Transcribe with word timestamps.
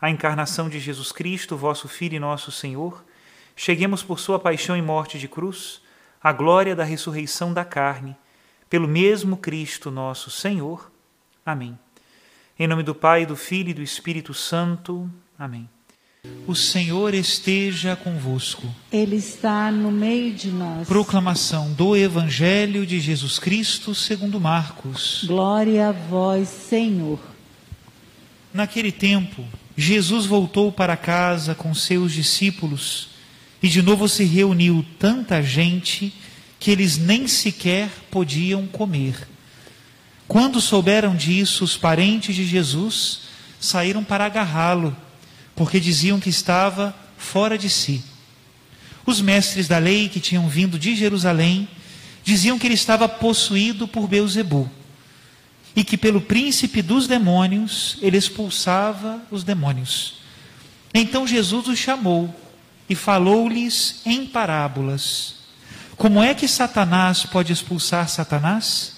a 0.00 0.08
encarnação 0.08 0.68
de 0.68 0.78
Jesus 0.78 1.12
Cristo, 1.12 1.56
vosso 1.56 1.86
Filho 1.88 2.16
e 2.16 2.20
nosso 2.20 2.50
Senhor, 2.50 3.04
cheguemos 3.54 4.02
por 4.02 4.18
sua 4.18 4.38
paixão 4.38 4.76
e 4.76 4.82
morte 4.82 5.18
de 5.18 5.28
cruz 5.28 5.82
à 6.22 6.32
glória 6.32 6.74
da 6.74 6.84
ressurreição 6.84 7.52
da 7.52 7.64
carne, 7.64 8.16
pelo 8.68 8.88
mesmo 8.88 9.36
Cristo 9.36 9.90
nosso 9.90 10.30
Senhor. 10.30 10.90
Amém. 11.44 11.78
Em 12.58 12.66
nome 12.66 12.82
do 12.82 12.94
Pai, 12.94 13.26
do 13.26 13.36
Filho 13.36 13.70
e 13.70 13.74
do 13.74 13.82
Espírito 13.82 14.32
Santo. 14.32 15.10
Amém. 15.38 15.68
O 16.46 16.54
Senhor 16.54 17.14
esteja 17.14 17.96
convosco. 17.96 18.62
Ele 18.92 19.16
está 19.16 19.70
no 19.70 19.90
meio 19.90 20.34
de 20.34 20.50
nós. 20.50 20.86
Proclamação 20.86 21.72
do 21.72 21.96
Evangelho 21.96 22.84
de 22.84 23.00
Jesus 23.00 23.38
Cristo 23.38 23.94
segundo 23.94 24.38
Marcos. 24.38 25.24
Glória 25.26 25.88
a 25.88 25.92
vós, 25.92 26.48
Senhor. 26.48 27.18
Naquele 28.52 28.92
tempo, 28.92 29.44
Jesus 29.80 30.26
voltou 30.26 30.70
para 30.70 30.94
casa 30.94 31.54
com 31.54 31.74
seus 31.74 32.12
discípulos 32.12 33.08
e 33.62 33.68
de 33.68 33.80
novo 33.80 34.06
se 34.10 34.24
reuniu 34.24 34.84
tanta 34.98 35.42
gente 35.42 36.12
que 36.58 36.70
eles 36.70 36.98
nem 36.98 37.26
sequer 37.26 37.88
podiam 38.10 38.66
comer. 38.66 39.26
Quando 40.28 40.60
souberam 40.60 41.16
disso, 41.16 41.64
os 41.64 41.78
parentes 41.78 42.36
de 42.36 42.44
Jesus 42.44 43.22
saíram 43.58 44.04
para 44.04 44.26
agarrá-lo, 44.26 44.94
porque 45.56 45.80
diziam 45.80 46.20
que 46.20 46.28
estava 46.28 46.94
fora 47.16 47.56
de 47.56 47.70
si. 47.70 48.04
Os 49.06 49.22
mestres 49.22 49.66
da 49.66 49.78
lei 49.78 50.10
que 50.10 50.20
tinham 50.20 50.46
vindo 50.46 50.78
de 50.78 50.94
Jerusalém 50.94 51.66
diziam 52.22 52.58
que 52.58 52.66
ele 52.66 52.74
estava 52.74 53.08
possuído 53.08 53.88
por 53.88 54.06
Beuzebu 54.06 54.70
e 55.74 55.84
que 55.84 55.96
pelo 55.96 56.20
príncipe 56.20 56.82
dos 56.82 57.06
demônios 57.06 57.96
ele 58.02 58.16
expulsava 58.16 59.20
os 59.30 59.44
demônios. 59.44 60.14
Então 60.92 61.26
Jesus 61.26 61.68
os 61.68 61.78
chamou 61.78 62.34
e 62.88 62.94
falou-lhes 62.94 64.00
em 64.04 64.26
parábolas. 64.26 65.36
Como 65.96 66.22
é 66.22 66.34
que 66.34 66.48
Satanás 66.48 67.24
pode 67.24 67.52
expulsar 67.52 68.08
Satanás? 68.08 68.94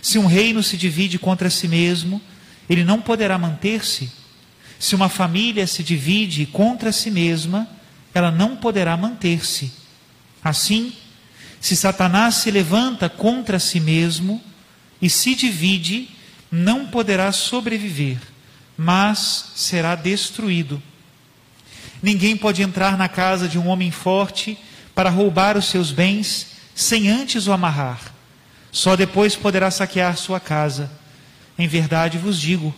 Se 0.00 0.18
um 0.18 0.26
reino 0.26 0.62
se 0.62 0.76
divide 0.76 1.18
contra 1.18 1.50
si 1.50 1.66
mesmo, 1.66 2.22
ele 2.68 2.84
não 2.84 3.00
poderá 3.00 3.36
manter-se. 3.38 4.12
Se 4.78 4.94
uma 4.94 5.08
família 5.08 5.66
se 5.66 5.82
divide 5.82 6.46
contra 6.46 6.92
si 6.92 7.10
mesma, 7.10 7.66
ela 8.14 8.30
não 8.30 8.56
poderá 8.56 8.96
manter-se. 8.96 9.72
Assim, 10.44 10.92
se 11.60 11.74
Satanás 11.74 12.36
se 12.36 12.50
levanta 12.50 13.08
contra 13.08 13.58
si 13.58 13.80
mesmo, 13.80 14.40
e 15.00 15.10
se 15.10 15.34
divide, 15.34 16.08
não 16.50 16.86
poderá 16.86 17.32
sobreviver, 17.32 18.18
mas 18.76 19.52
será 19.54 19.94
destruído. 19.94 20.82
Ninguém 22.02 22.36
pode 22.36 22.62
entrar 22.62 22.96
na 22.96 23.08
casa 23.08 23.48
de 23.48 23.58
um 23.58 23.68
homem 23.68 23.90
forte 23.90 24.58
para 24.94 25.10
roubar 25.10 25.56
os 25.56 25.66
seus 25.66 25.90
bens 25.90 26.48
sem 26.74 27.08
antes 27.08 27.46
o 27.46 27.52
amarrar. 27.52 28.14
Só 28.70 28.94
depois 28.96 29.34
poderá 29.34 29.70
saquear 29.70 30.16
sua 30.16 30.38
casa. 30.38 30.90
Em 31.58 31.66
verdade 31.66 32.18
vos 32.18 32.38
digo: 32.38 32.74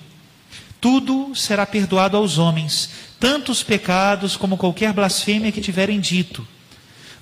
tudo 0.80 1.34
será 1.34 1.66
perdoado 1.66 2.16
aos 2.16 2.38
homens, 2.38 2.90
tanto 3.18 3.50
os 3.50 3.62
pecados 3.62 4.36
como 4.36 4.56
qualquer 4.56 4.92
blasfêmia 4.92 5.50
que 5.50 5.60
tiverem 5.60 5.98
dito. 5.98 6.46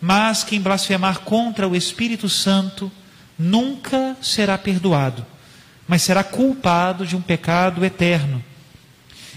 Mas 0.00 0.44
quem 0.44 0.60
blasfemar 0.60 1.20
contra 1.20 1.66
o 1.66 1.74
Espírito 1.74 2.28
Santo, 2.28 2.92
nunca 3.38 4.16
será 4.22 4.56
perdoado, 4.56 5.24
mas 5.86 6.02
será 6.02 6.24
culpado 6.24 7.06
de 7.06 7.16
um 7.16 7.20
pecado 7.20 7.84
eterno. 7.84 8.42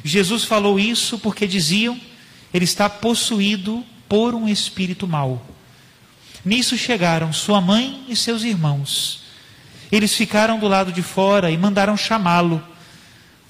Jesus 0.04 0.44
falou 0.44 0.80
isso 0.80 1.20
porque 1.20 1.46
diziam 1.46 2.00
ele 2.54 2.66
está 2.66 2.90
possuído 2.90 3.84
por 4.08 4.34
um 4.34 4.48
espírito 4.48 5.08
mau. 5.08 5.46
Nisso 6.44 6.78
chegaram 6.78 7.32
sua 7.32 7.62
mãe 7.62 8.04
e 8.08 8.16
seus 8.16 8.44
irmãos. 8.44 9.22
Eles 9.92 10.16
ficaram 10.16 10.60
do 10.60 10.68
lado 10.68 10.92
de 10.92 11.02
fora 11.02 11.52
e 11.52 11.58
mandaram 11.58 11.96
chamá-lo. 11.96 12.64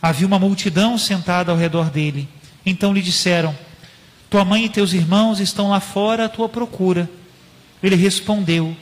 Havia 0.01 0.27
uma 0.27 0.39
multidão 0.39 0.97
sentada 0.97 1.51
ao 1.51 1.57
redor 1.57 1.89
dele. 1.89 2.27
Então 2.65 2.93
lhe 2.93 3.01
disseram: 3.01 3.55
Tua 4.29 4.43
mãe 4.43 4.65
e 4.65 4.69
teus 4.69 4.93
irmãos 4.93 5.39
estão 5.39 5.69
lá 5.69 5.79
fora 5.79 6.25
à 6.25 6.29
tua 6.29 6.49
procura. 6.49 7.09
Ele 7.81 7.95
respondeu: 7.95 8.75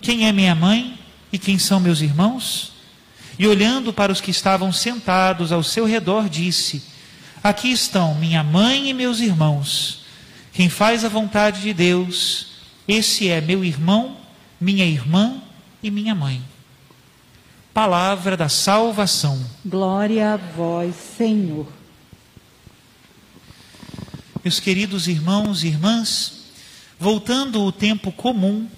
quem 0.00 0.26
é 0.26 0.32
minha 0.32 0.54
mãe 0.54 0.98
e 1.32 1.38
quem 1.38 1.58
são 1.58 1.80
meus 1.80 2.00
irmãos? 2.00 2.72
E 3.38 3.46
olhando 3.46 3.92
para 3.92 4.12
os 4.12 4.20
que 4.20 4.30
estavam 4.30 4.72
sentados 4.72 5.52
ao 5.52 5.62
seu 5.62 5.86
redor, 5.86 6.28
disse: 6.28 6.82
Aqui 7.42 7.70
estão 7.70 8.14
minha 8.14 8.44
mãe 8.44 8.90
e 8.90 8.94
meus 8.94 9.20
irmãos. 9.20 10.04
Quem 10.52 10.68
faz 10.68 11.04
a 11.04 11.08
vontade 11.08 11.62
de 11.62 11.72
Deus, 11.72 12.48
esse 12.86 13.28
é 13.28 13.40
meu 13.40 13.64
irmão, 13.64 14.16
minha 14.60 14.84
irmã 14.84 15.40
e 15.82 15.90
minha 15.90 16.14
mãe. 16.14 16.42
Palavra 17.72 18.36
da 18.36 18.48
salvação. 18.48 19.42
Glória 19.64 20.34
a 20.34 20.36
vós, 20.36 20.94
Senhor. 21.16 21.66
Meus 24.44 24.58
queridos 24.58 25.06
irmãos 25.06 25.62
e 25.62 25.68
irmãs, 25.68 26.44
voltando 26.98 27.60
ao 27.60 27.70
tempo 27.70 28.10
comum, 28.10 28.68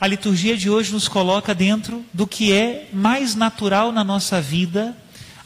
a 0.00 0.06
liturgia 0.06 0.56
de 0.56 0.70
hoje 0.70 0.92
nos 0.92 1.06
coloca 1.06 1.54
dentro 1.54 2.02
do 2.12 2.26
que 2.26 2.52
é 2.52 2.88
mais 2.90 3.34
natural 3.34 3.92
na 3.92 4.02
nossa 4.02 4.40
vida, 4.40 4.96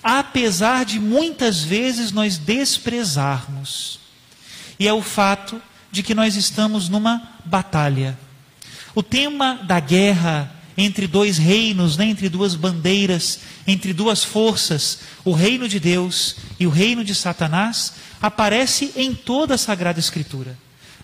apesar 0.00 0.84
de 0.84 1.00
muitas 1.00 1.60
vezes 1.62 2.12
nós 2.12 2.38
desprezarmos. 2.38 3.98
E 4.78 4.86
é 4.86 4.92
o 4.92 5.02
fato 5.02 5.60
de 5.90 6.04
que 6.04 6.14
nós 6.14 6.36
estamos 6.36 6.88
numa 6.88 7.20
batalha. 7.44 8.16
O 8.94 9.02
tema 9.02 9.56
da 9.64 9.80
guerra 9.80 10.54
entre 10.76 11.08
dois 11.08 11.36
reinos, 11.36 11.96
né, 11.96 12.06
entre 12.06 12.28
duas 12.28 12.54
bandeiras, 12.54 13.40
entre 13.66 13.92
duas 13.92 14.22
forças, 14.22 15.00
o 15.24 15.32
reino 15.32 15.68
de 15.68 15.80
Deus 15.80 16.36
e 16.60 16.66
o 16.66 16.70
reino 16.70 17.04
de 17.04 17.14
Satanás, 17.14 17.94
aparece 18.22 18.92
em 18.94 19.14
toda 19.14 19.54
a 19.54 19.58
Sagrada 19.58 19.98
Escritura, 19.98 20.56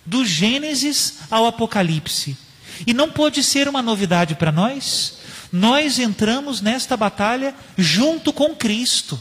do 0.06 0.24
Gênesis 0.24 1.18
ao 1.30 1.46
Apocalipse. 1.46 2.36
E 2.86 2.92
não 2.92 3.10
pode 3.10 3.42
ser 3.42 3.68
uma 3.68 3.82
novidade 3.82 4.34
para 4.34 4.52
nós. 4.52 5.18
Nós 5.52 5.98
entramos 5.98 6.60
nesta 6.60 6.96
batalha 6.96 7.54
junto 7.76 8.32
com 8.32 8.54
Cristo. 8.54 9.18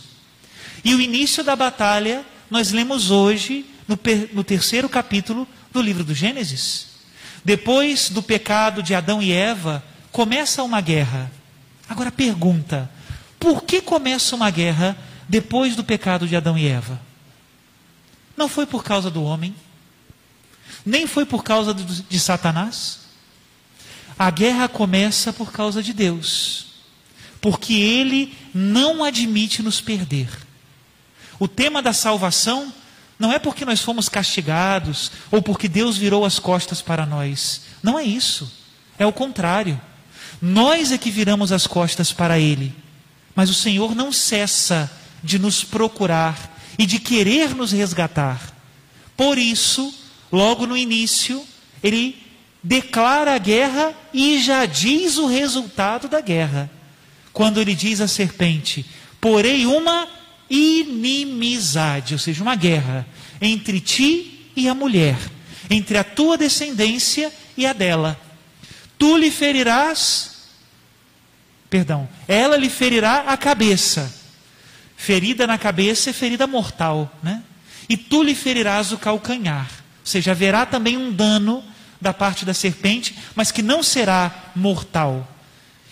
E 0.83 0.95
o 0.95 1.01
início 1.01 1.43
da 1.43 1.55
batalha 1.55 2.25
nós 2.49 2.71
lemos 2.71 3.11
hoje, 3.11 3.65
no, 3.87 3.99
no 4.33 4.43
terceiro 4.43 4.89
capítulo 4.89 5.47
do 5.71 5.81
livro 5.81 6.03
do 6.03 6.13
Gênesis. 6.15 6.87
Depois 7.43 8.09
do 8.09 8.21
pecado 8.21 8.81
de 8.81 8.95
Adão 8.95 9.21
e 9.21 9.31
Eva, 9.31 9.83
começa 10.11 10.63
uma 10.63 10.81
guerra. 10.81 11.31
Agora 11.87 12.11
pergunta: 12.11 12.89
por 13.39 13.63
que 13.63 13.81
começa 13.81 14.35
uma 14.35 14.49
guerra 14.49 14.97
depois 15.27 15.75
do 15.75 15.83
pecado 15.83 16.27
de 16.27 16.35
Adão 16.35 16.57
e 16.57 16.67
Eva? 16.67 16.99
Não 18.35 18.47
foi 18.47 18.65
por 18.65 18.83
causa 18.83 19.09
do 19.09 19.23
homem, 19.23 19.55
nem 20.85 21.05
foi 21.05 21.25
por 21.25 21.43
causa 21.43 21.73
de 21.73 22.19
Satanás. 22.19 22.99
A 24.19 24.29
guerra 24.29 24.67
começa 24.67 25.31
por 25.31 25.49
causa 25.49 25.81
de 25.81 25.93
Deus, 25.93 26.65
porque 27.39 27.73
Ele 27.73 28.37
não 28.53 29.01
admite 29.01 29.63
nos 29.63 29.79
perder. 29.79 30.27
O 31.39 31.47
tema 31.47 31.81
da 31.81 31.93
salvação 31.93 32.73
não 33.17 33.31
é 33.31 33.39
porque 33.39 33.63
nós 33.63 33.79
fomos 33.79 34.09
castigados 34.09 35.09
ou 35.31 35.41
porque 35.41 35.69
Deus 35.69 35.95
virou 35.95 36.25
as 36.25 36.37
costas 36.37 36.81
para 36.81 37.05
nós. 37.05 37.61
Não 37.81 37.97
é 37.97 38.03
isso. 38.03 38.51
É 38.97 39.05
o 39.05 39.13
contrário. 39.13 39.79
Nós 40.41 40.91
é 40.91 40.97
que 40.97 41.09
viramos 41.09 41.53
as 41.53 41.65
costas 41.65 42.11
para 42.11 42.37
Ele. 42.37 42.75
Mas 43.33 43.49
o 43.49 43.53
Senhor 43.53 43.95
não 43.95 44.11
cessa 44.11 44.91
de 45.23 45.39
nos 45.39 45.63
procurar 45.63 46.57
e 46.77 46.85
de 46.85 46.99
querer 46.99 47.55
nos 47.55 47.71
resgatar. 47.71 48.53
Por 49.15 49.37
isso, 49.37 49.93
logo 50.29 50.67
no 50.67 50.75
início, 50.75 51.45
Ele 51.81 52.28
declara 52.69 53.33
a 53.33 53.37
guerra 53.39 53.95
e 54.13 54.39
já 54.39 54.63
diz 54.67 55.17
o 55.17 55.25
resultado 55.25 56.07
da 56.07 56.21
guerra. 56.21 56.69
Quando 57.33 57.59
Ele 57.59 57.73
diz 57.73 57.99
à 57.99 58.07
serpente: 58.07 58.85
Porei 59.19 59.65
uma 59.65 60.07
inimizade, 60.47 62.13
ou 62.13 62.19
seja, 62.19 62.43
uma 62.43 62.55
guerra 62.55 63.07
entre 63.41 63.79
ti 63.79 64.51
e 64.55 64.69
a 64.69 64.75
mulher, 64.75 65.17
entre 65.67 65.97
a 65.97 66.03
tua 66.03 66.37
descendência 66.37 67.33
e 67.57 67.65
a 67.65 67.73
dela. 67.73 68.19
Tu 68.99 69.17
lhe 69.17 69.31
ferirás, 69.31 70.49
perdão, 71.71 72.07
ela 72.27 72.55
lhe 72.55 72.69
ferirá 72.69 73.23
a 73.27 73.35
cabeça. 73.35 74.15
Ferida 74.95 75.47
na 75.47 75.57
cabeça 75.57 76.11
é 76.11 76.13
ferida 76.13 76.45
mortal, 76.45 77.11
né? 77.23 77.41
E 77.87 77.97
tu 77.97 78.21
lhe 78.21 78.35
ferirás 78.35 78.91
o 78.91 78.97
calcanhar. 78.99 79.67
Ou 80.01 80.05
seja, 80.05 80.31
haverá 80.31 80.67
também 80.67 80.97
um 80.97 81.11
dano 81.11 81.63
da 81.99 82.13
parte 82.13 82.45
da 82.45 82.53
serpente, 82.53 83.15
mas 83.35 83.51
que 83.51 83.61
não 83.61 83.83
será 83.83 84.51
mortal. 84.55 85.27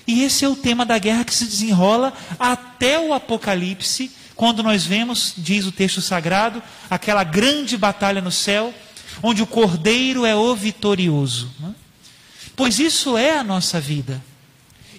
E 0.07 0.23
esse 0.23 0.45
é 0.45 0.49
o 0.49 0.55
tema 0.55 0.85
da 0.85 0.97
guerra 0.97 1.25
que 1.25 1.35
se 1.35 1.45
desenrola 1.45 2.13
até 2.39 2.97
o 2.97 3.13
Apocalipse, 3.13 4.11
quando 4.35 4.63
nós 4.63 4.85
vemos, 4.85 5.33
diz 5.37 5.65
o 5.65 5.71
texto 5.71 6.01
sagrado, 6.01 6.63
aquela 6.89 7.23
grande 7.23 7.75
batalha 7.75 8.21
no 8.21 8.31
céu, 8.31 8.73
onde 9.21 9.41
o 9.41 9.47
cordeiro 9.47 10.25
é 10.25 10.35
o 10.35 10.55
vitorioso. 10.55 11.51
Né? 11.59 11.73
Pois 12.55 12.79
isso 12.79 13.17
é 13.17 13.37
a 13.37 13.43
nossa 13.43 13.79
vida. 13.81 14.23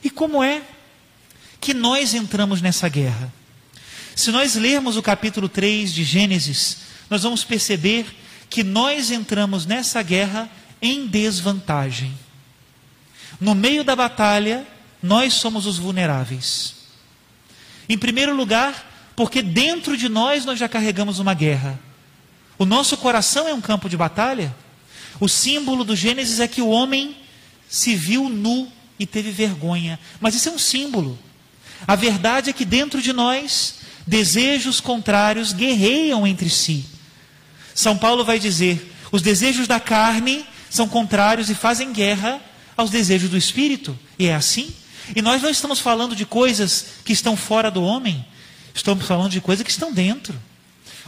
E 0.03 0.11
como 0.11 0.43
é 0.43 0.63
que 1.61 1.73
nós 1.73 2.15
entramos 2.15 2.61
nessa 2.61 2.89
guerra? 2.89 3.33
Se 4.15 4.31
nós 4.31 4.57
lermos 4.57 4.97
o 4.97 5.03
capítulo 5.03 5.49
3 5.49 5.93
de 5.93 6.05
Gênesis, 6.05 6.79
nós 7.09 7.23
vamos 7.23 7.45
perceber 7.45 8.07
que 8.51 8.65
nós 8.65 9.11
entramos 9.11 9.65
nessa 9.65 10.03
guerra 10.03 10.51
em 10.81 11.07
desvantagem. 11.07 12.17
No 13.41 13.55
meio 13.55 13.85
da 13.85 13.95
batalha, 13.95 14.67
nós 15.03 15.35
somos 15.35 15.67
os 15.67 15.79
vulneráveis. 15.79 16.75
Em 17.89 17.97
primeiro 17.97 18.35
lugar, 18.35 19.13
porque 19.17 19.43
dentro 19.43 19.97
de 19.97 20.09
nós 20.09 20.45
nós 20.45 20.59
já 20.59 20.69
carregamos 20.69 21.19
uma 21.19 21.35
guerra. 21.35 21.79
O 22.59 22.65
nosso 22.65 22.97
coração 22.97 23.49
é 23.49 23.55
um 23.55 23.61
campo 23.61 23.89
de 23.89 23.97
batalha. 23.97 24.55
O 25.21 25.29
símbolo 25.29 25.85
do 25.85 25.97
Gênesis 25.97 26.41
é 26.41 26.49
que 26.49 26.61
o 26.61 26.69
homem 26.69 27.17
se 27.69 27.95
viu 27.95 28.29
nu 28.29 28.71
e 28.99 29.07
teve 29.07 29.31
vergonha. 29.31 29.99
Mas 30.21 30.35
isso 30.35 30.49
é 30.49 30.53
um 30.53 30.59
símbolo. 30.59 31.19
A 31.87 31.95
verdade 31.95 32.51
é 32.51 32.53
que 32.53 32.65
dentro 32.65 33.01
de 33.01 33.13
nós, 33.13 33.77
desejos 34.07 34.81
contrários 34.81 35.53
guerreiam 35.53 36.27
entre 36.27 36.51
si. 36.51 36.85
São 37.75 37.97
Paulo 37.97 38.25
vai 38.25 38.39
dizer: 38.39 38.93
os 39.13 39.23
desejos 39.23 39.69
da 39.69 39.79
carne 39.79 40.45
são 40.71 40.89
contrários 40.89 41.51
e 41.51 41.55
fazem 41.55 41.93
guerra 41.93 42.41
aos 42.77 42.91
desejos 42.91 43.31
do 43.31 43.37
espírito. 43.37 43.99
E 44.19 44.27
é 44.27 44.35
assim. 44.35 44.73
E 45.15 45.23
nós 45.23 45.43
não 45.43 45.51
estamos 45.51 45.81
falando 45.81 46.15
de 46.15 46.27
coisas 46.27 46.87
que 47.05 47.13
estão 47.13 47.37
fora 47.37 47.71
do 47.71 47.83
homem, 47.83 48.25
Estamos 48.79 49.05
falando 49.07 49.33
de 49.33 49.41
coisas 49.41 49.65
que 49.65 49.73
estão 49.73 49.93
dentro. 49.93 50.41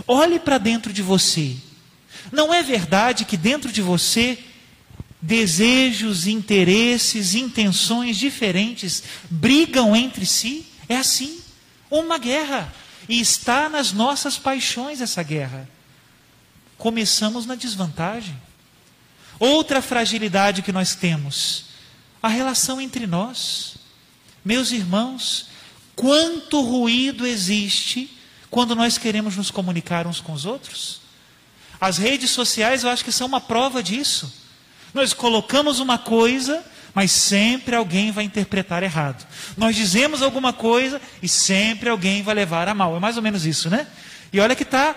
Olhe 0.05 0.41
para 0.41 0.59
dentro 0.59 0.93
de 0.93 1.03
você. 1.03 1.57
Não 2.33 2.53
é 2.53 2.65
verdade 2.65 3.25
que 3.25 3.37
dentro 3.37 3.71
de 3.71 3.81
você 3.81 4.39
desejos, 5.23 6.27
interesses, 6.27 7.37
intenções 7.37 8.17
diferentes 8.17 9.05
brigam 9.31 9.95
entre 9.95 10.27
si? 10.27 10.67
É 10.89 10.97
assim. 10.97 11.41
Uma 11.89 12.19
guerra. 12.19 12.75
E 13.09 13.21
está 13.21 13.69
nas 13.69 13.93
nossas 13.93 14.37
paixões 14.37 15.01
essa 15.01 15.23
guerra. 15.23 15.69
Começamos 16.77 17.47
na 17.47 17.55
desvantagem. 17.55 18.37
Outra 19.41 19.81
fragilidade 19.81 20.61
que 20.61 20.71
nós 20.71 20.95
temos, 20.95 21.65
a 22.23 22.29
relação 22.29 22.79
entre 22.81 23.07
nós. 23.07 23.77
Meus 24.45 24.71
irmãos, 24.71 25.47
quanto 25.97 26.61
ruído 26.61 27.27
existe 27.27 28.17
quando 28.51 28.77
nós 28.77 28.99
queremos 28.99 29.37
nos 29.37 29.51
comunicar 29.51 30.07
uns 30.07 30.21
com 30.21 30.33
os 30.33 30.45
outros. 30.45 31.01
As 31.81 31.97
redes 31.97 32.31
sociais 32.31 32.85
eu 32.85 32.91
acho 32.91 33.05
que 33.05 33.11
são 33.11 33.27
uma 33.27 33.41
prova 33.41 33.83
disso. 33.83 34.31
Nós 34.93 35.15
colocamos 35.15 35.79
uma 35.81 35.97
coisa, 35.97 36.63
mas 36.93 37.11
sempre 37.11 37.75
alguém 37.75 38.13
vai 38.13 38.25
interpretar 38.25 38.83
errado. 38.83 39.27
Nós 39.57 39.75
dizemos 39.75 40.21
alguma 40.21 40.53
coisa 40.53 41.01
e 41.23 41.29
sempre 41.29 41.89
alguém 41.89 42.23
vai 42.23 42.35
levar 42.35 42.69
a 42.69 42.75
mal. 42.75 42.95
É 42.95 43.01
mais 43.01 43.17
ou 43.17 43.23
menos 43.23 43.47
isso, 43.47 43.71
né? 43.71 43.87
E 44.33 44.39
olha 44.39 44.55
que 44.55 44.65
está 44.65 44.95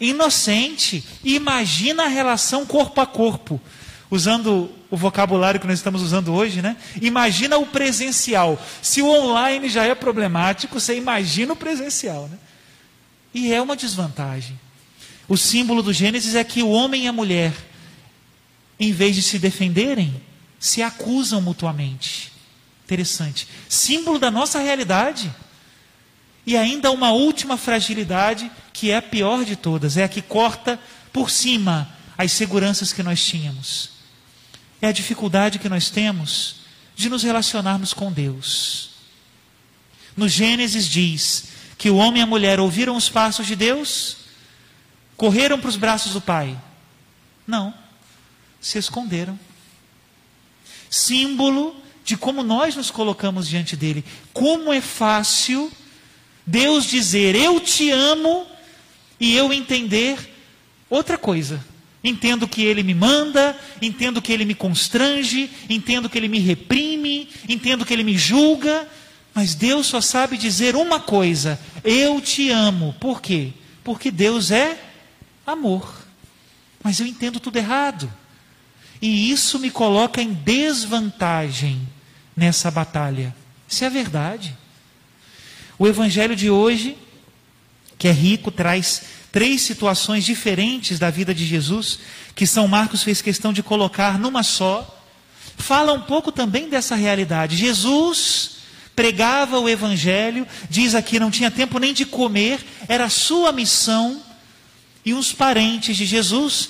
inocente. 0.00 1.04
Imagina 1.22 2.04
a 2.04 2.08
relação 2.08 2.64
corpo 2.64 3.00
a 3.00 3.06
corpo 3.06 3.60
usando 4.10 4.70
o 4.90 4.96
vocabulário 4.96 5.60
que 5.60 5.66
nós 5.66 5.78
estamos 5.78 6.02
usando 6.02 6.32
hoje, 6.32 6.60
né? 6.60 6.76
Imagina 7.00 7.58
o 7.58 7.66
presencial. 7.66 8.60
Se 8.82 9.00
o 9.00 9.08
online 9.08 9.68
já 9.68 9.84
é 9.84 9.94
problemático, 9.94 10.80
você 10.80 10.96
imagina 10.96 11.52
o 11.52 11.56
presencial, 11.56 12.28
né? 12.28 12.36
E 13.32 13.52
é 13.52 13.62
uma 13.62 13.76
desvantagem. 13.76 14.58
O 15.28 15.36
símbolo 15.36 15.80
do 15.80 15.92
Gênesis 15.92 16.34
é 16.34 16.42
que 16.42 16.60
o 16.60 16.70
homem 16.70 17.04
e 17.04 17.06
a 17.06 17.12
mulher, 17.12 17.54
em 18.80 18.92
vez 18.92 19.14
de 19.14 19.22
se 19.22 19.38
defenderem, 19.38 20.20
se 20.58 20.82
acusam 20.82 21.40
mutuamente. 21.40 22.32
Interessante. 22.84 23.46
Símbolo 23.68 24.18
da 24.18 24.28
nossa 24.28 24.58
realidade. 24.58 25.32
E 26.46 26.56
ainda 26.56 26.90
uma 26.90 27.12
última 27.12 27.56
fragilidade, 27.56 28.50
que 28.72 28.90
é 28.90 28.96
a 28.96 29.02
pior 29.02 29.44
de 29.44 29.56
todas, 29.56 29.96
é 29.96 30.04
a 30.04 30.08
que 30.08 30.22
corta 30.22 30.80
por 31.12 31.30
cima 31.30 31.88
as 32.16 32.32
seguranças 32.32 32.92
que 32.92 33.02
nós 33.02 33.24
tínhamos 33.24 34.00
é 34.80 34.88
a 34.88 34.92
dificuldade 34.92 35.58
que 35.58 35.68
nós 35.68 35.90
temos 35.90 36.56
de 36.96 37.08
nos 37.08 37.22
relacionarmos 37.22 37.92
com 37.92 38.10
Deus. 38.10 38.90
No 40.16 40.28
Gênesis 40.28 40.86
diz 40.86 41.44
que 41.76 41.90
o 41.90 41.96
homem 41.96 42.20
e 42.20 42.22
a 42.22 42.26
mulher 42.26 42.58
ouviram 42.58 42.96
os 42.96 43.08
passos 43.08 43.46
de 43.46 43.54
Deus, 43.54 44.16
correram 45.16 45.58
para 45.58 45.68
os 45.68 45.76
braços 45.76 46.12
do 46.12 46.20
Pai. 46.20 46.58
Não, 47.46 47.74
se 48.60 48.78
esconderam. 48.78 49.38
Símbolo 50.88 51.76
de 52.04 52.16
como 52.16 52.42
nós 52.42 52.74
nos 52.74 52.90
colocamos 52.90 53.46
diante 53.48 53.76
dele. 53.76 54.04
Como 54.32 54.72
é 54.72 54.80
fácil 54.80 55.70
Deus 56.50 56.84
dizer 56.84 57.36
eu 57.36 57.60
te 57.60 57.90
amo 57.92 58.44
e 59.20 59.36
eu 59.36 59.52
entender 59.52 60.18
outra 60.88 61.16
coisa. 61.16 61.64
Entendo 62.02 62.48
que 62.48 62.62
ele 62.62 62.82
me 62.82 62.94
manda, 62.94 63.56
entendo 63.80 64.20
que 64.20 64.32
ele 64.32 64.44
me 64.44 64.54
constrange, 64.54 65.48
entendo 65.68 66.08
que 66.08 66.18
ele 66.18 66.26
me 66.26 66.40
reprime, 66.40 67.28
entendo 67.48 67.84
que 67.86 67.92
ele 67.92 68.02
me 68.02 68.18
julga, 68.18 68.88
mas 69.32 69.54
Deus 69.54 69.86
só 69.86 70.00
sabe 70.00 70.36
dizer 70.36 70.74
uma 70.74 70.98
coisa: 70.98 71.60
eu 71.84 72.20
te 72.20 72.50
amo. 72.50 72.96
Por 72.98 73.20
quê? 73.20 73.52
Porque 73.84 74.10
Deus 74.10 74.50
é 74.50 74.76
amor. 75.46 76.04
Mas 76.82 76.98
eu 76.98 77.06
entendo 77.06 77.38
tudo 77.38 77.58
errado. 77.58 78.12
E 79.00 79.30
isso 79.30 79.58
me 79.60 79.70
coloca 79.70 80.20
em 80.20 80.32
desvantagem 80.32 81.86
nessa 82.34 82.70
batalha. 82.72 83.36
Isso 83.68 83.84
é 83.84 83.86
a 83.86 83.90
verdade. 83.90 84.56
O 85.80 85.88
evangelho 85.88 86.36
de 86.36 86.50
hoje, 86.50 86.94
que 87.96 88.06
é 88.06 88.12
rico, 88.12 88.50
traz 88.50 89.00
três 89.32 89.62
situações 89.62 90.26
diferentes 90.26 90.98
da 90.98 91.08
vida 91.08 91.34
de 91.34 91.46
Jesus, 91.46 92.00
que 92.34 92.46
São 92.46 92.68
Marcos 92.68 93.02
fez 93.02 93.22
questão 93.22 93.50
de 93.50 93.62
colocar 93.62 94.18
numa 94.18 94.42
só, 94.42 95.02
fala 95.56 95.94
um 95.94 96.02
pouco 96.02 96.30
também 96.30 96.68
dessa 96.68 96.94
realidade. 96.94 97.56
Jesus 97.56 98.58
pregava 98.94 99.58
o 99.58 99.66
Evangelho, 99.66 100.46
diz 100.68 100.94
aqui, 100.94 101.18
não 101.18 101.30
tinha 101.30 101.50
tempo 101.50 101.78
nem 101.78 101.94
de 101.94 102.04
comer, 102.04 102.60
era 102.86 103.08
sua 103.08 103.50
missão, 103.50 104.22
e 105.02 105.14
uns 105.14 105.32
parentes 105.32 105.96
de 105.96 106.04
Jesus 106.04 106.68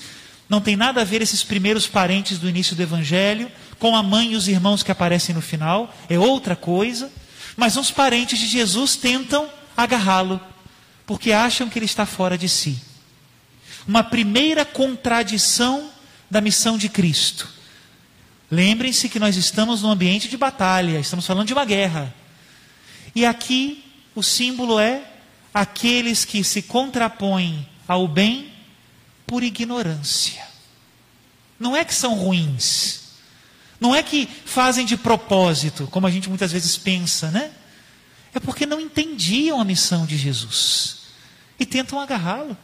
Não 0.51 0.61
tem 0.61 0.75
nada 0.75 1.01
a 1.01 1.05
ver 1.05 1.23
esses 1.23 1.45
primeiros 1.45 1.87
parentes 1.87 2.37
do 2.37 2.49
início 2.49 2.75
do 2.75 2.83
Evangelho 2.83 3.51
com 3.79 3.95
a 3.95 4.03
mãe 4.03 4.33
e 4.33 4.37
os 4.37 4.49
irmãos 4.49 4.83
que 4.83 4.91
aparecem 4.91 5.33
no 5.33 5.41
final, 5.41 5.95
é 6.09 6.19
outra 6.19 6.57
coisa. 6.57 7.11
Mas 7.61 7.77
uns 7.77 7.91
parentes 7.91 8.39
de 8.39 8.47
Jesus 8.47 8.97
tentam 8.97 9.47
agarrá-lo, 9.77 10.41
porque 11.05 11.31
acham 11.31 11.69
que 11.69 11.79
ele 11.79 11.85
está 11.85 12.07
fora 12.07 12.39
de 12.39 12.49
si. 12.49 12.81
Uma 13.87 14.03
primeira 14.03 14.65
contradição 14.65 15.91
da 16.31 16.41
missão 16.41 16.79
de 16.79 16.89
Cristo. 16.89 17.47
Lembrem-se 18.51 19.11
que 19.11 19.19
nós 19.19 19.37
estamos 19.37 19.83
num 19.83 19.91
ambiente 19.91 20.27
de 20.27 20.39
batalha, 20.39 20.99
estamos 20.99 21.27
falando 21.27 21.49
de 21.49 21.53
uma 21.53 21.67
guerra. 21.67 22.15
E 23.15 23.27
aqui 23.27 23.85
o 24.15 24.23
símbolo 24.23 24.81
é 24.81 25.03
aqueles 25.53 26.25
que 26.25 26.43
se 26.43 26.63
contrapõem 26.63 27.69
ao 27.87 28.09
bem 28.09 28.55
por 29.27 29.43
ignorância. 29.43 30.49
Não 31.59 31.77
é 31.77 31.85
que 31.85 31.95
são 31.95 32.15
ruins. 32.15 33.10
Não 33.81 33.95
é 33.95 34.03
que 34.03 34.29
fazem 34.45 34.85
de 34.85 34.97
propósito, 34.97 35.89
como 35.91 36.07
a 36.07 36.11
gente 36.11 36.29
muitas 36.29 36.53
vezes 36.53 36.77
pensa, 36.77 37.31
né? 37.31 37.51
É 38.35 38.39
porque 38.39 38.67
não 38.67 38.81
entendiam 38.81 39.61
a 39.61 39.65
missão 39.65 40.05
de 40.05 40.17
Jesus 40.17 40.99
e 41.59 41.65
tentam 41.65 41.99
agarrá-lo. 41.99 42.57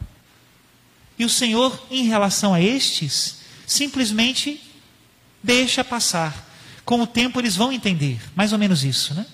E 1.17 1.25
o 1.25 1.29
Senhor, 1.29 1.87
em 1.89 2.03
relação 2.03 2.53
a 2.53 2.61
estes, 2.61 3.37
simplesmente 3.65 4.61
deixa 5.41 5.83
passar. 5.83 6.45
Com 6.85 7.01
o 7.01 7.07
tempo 7.07 7.39
eles 7.39 7.55
vão 7.55 7.71
entender, 7.71 8.19
mais 8.35 8.53
ou 8.53 8.59
menos 8.59 8.83
isso, 8.83 9.13
né? 9.13 9.25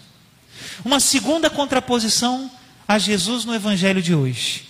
Uma 0.83 0.99
segunda 0.99 1.49
contraposição 1.49 2.49
a 2.87 2.97
Jesus 2.97 3.45
no 3.45 3.53
evangelho 3.53 4.01
de 4.01 4.15
hoje. 4.15 4.65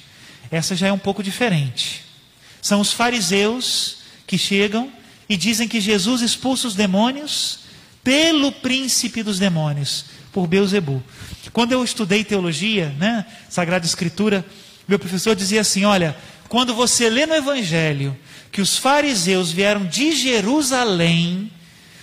Essa 0.51 0.75
já 0.75 0.87
é 0.87 0.91
um 0.91 0.99
pouco 0.99 1.23
diferente. 1.23 2.03
São 2.61 2.81
os 2.81 2.91
fariseus 2.91 3.97
que 4.25 4.37
chegam 4.37 4.91
e 5.33 5.37
dizem 5.37 5.67
que 5.67 5.81
Jesus 5.81 6.21
expulsa 6.21 6.67
os 6.67 6.75
demônios 6.75 7.61
pelo 8.03 8.51
príncipe 8.51 9.23
dos 9.23 9.39
demônios, 9.39 10.05
por 10.31 10.45
Beuzebu. 10.45 11.03
Quando 11.51 11.71
eu 11.71 11.83
estudei 11.83 12.23
teologia, 12.23 12.93
né, 12.99 13.25
Sagrada 13.49 13.83
Escritura, 13.83 14.45
meu 14.87 14.99
professor 14.99 15.35
dizia 15.35 15.61
assim: 15.61 15.85
olha, 15.85 16.15
quando 16.47 16.75
você 16.75 17.09
lê 17.09 17.25
no 17.25 17.33
Evangelho 17.33 18.15
que 18.51 18.61
os 18.61 18.77
fariseus 18.77 19.51
vieram 19.51 19.87
de 19.87 20.11
Jerusalém, 20.11 21.51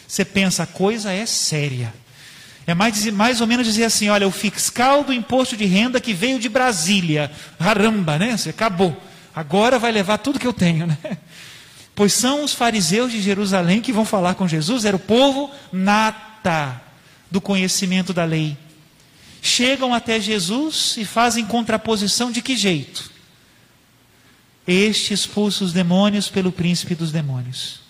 você 0.08 0.24
pensa, 0.24 0.64
a 0.64 0.66
coisa 0.66 1.12
é 1.12 1.24
séria. 1.24 1.94
É 2.66 2.74
mais, 2.74 3.06
mais 3.12 3.40
ou 3.40 3.46
menos 3.46 3.64
dizer 3.64 3.84
assim: 3.84 4.08
olha, 4.08 4.26
o 4.26 4.32
fiscal 4.32 5.04
do 5.04 5.12
imposto 5.12 5.56
de 5.56 5.66
renda 5.66 6.00
que 6.00 6.12
veio 6.12 6.40
de 6.40 6.48
Brasília, 6.48 7.30
caramba, 7.60 8.18
né? 8.18 8.36
Você 8.36 8.50
acabou. 8.50 9.00
Agora 9.32 9.78
vai 9.78 9.92
levar 9.92 10.18
tudo 10.18 10.40
que 10.40 10.48
eu 10.48 10.52
tenho, 10.52 10.88
né? 10.88 10.98
Pois 12.00 12.14
são 12.14 12.42
os 12.42 12.54
fariseus 12.54 13.12
de 13.12 13.20
Jerusalém 13.20 13.82
que 13.82 13.92
vão 13.92 14.06
falar 14.06 14.34
com 14.34 14.48
Jesus, 14.48 14.86
era 14.86 14.96
o 14.96 14.98
povo 14.98 15.50
nata 15.70 16.80
do 17.30 17.42
conhecimento 17.42 18.14
da 18.14 18.24
lei. 18.24 18.56
Chegam 19.42 19.92
até 19.92 20.18
Jesus 20.18 20.94
e 20.96 21.04
fazem 21.04 21.44
contraposição 21.44 22.32
de 22.32 22.40
que 22.40 22.56
jeito? 22.56 23.10
Este 24.66 25.12
expulsa 25.12 25.62
os 25.62 25.74
demônios 25.74 26.30
pelo 26.30 26.50
príncipe 26.50 26.94
dos 26.94 27.12
demônios. 27.12 27.80